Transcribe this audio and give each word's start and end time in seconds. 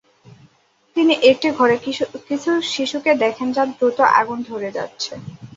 তিনি 0.95 1.13
একটি 1.29 1.47
ঘরে 1.57 1.75
কিছু 2.29 2.51
শিশুকে 2.71 3.11
দেখেন 3.23 3.47
যা 3.51 3.63
দ্রুত 3.71 3.97
আগুন 4.19 4.39
ধরে 4.49 4.69
যাচ্ছে। 4.77 5.11